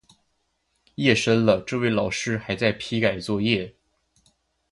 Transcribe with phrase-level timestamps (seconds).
[0.95, 3.75] 夜深了，这位老师还在批改作业